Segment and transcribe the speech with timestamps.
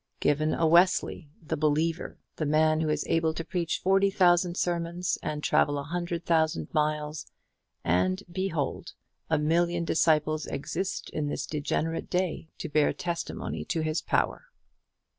[0.19, 5.19] Given a Wesley, the believer, the man who is able to preach forty thousand sermons
[5.21, 7.27] and travel a hundred thousand miles,
[7.83, 8.93] and, behold,
[9.29, 14.45] a million disciples exist in this degenerate day to bear testimony to his power.